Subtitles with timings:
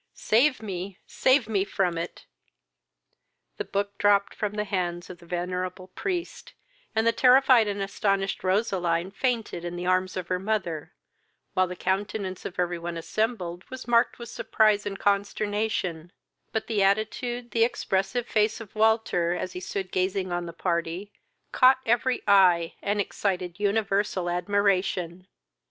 [0.15, 2.25] Save me, save me, from it!"
[3.57, 6.53] The book dropped from the hands of the venerable priest,
[6.95, 10.91] and the terrified and astonished Roseline fainted in the arms of her mother,
[11.53, 16.11] while the countenance of every one assembled was marked with surprise and consternation,
[16.51, 21.11] but the attitude, the expressive face of Walter, as he stood gazing on the party,
[21.51, 25.27] caught every eye, and excited universal admiration.